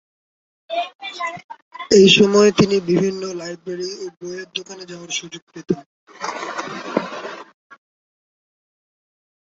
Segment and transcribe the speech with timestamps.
[1.91, 5.79] এই সময়ে তিনি বিভিন্ন লাইব্রেরি ও বইয়ের দোকানে যাওয়ার সুযোগ পেতেন।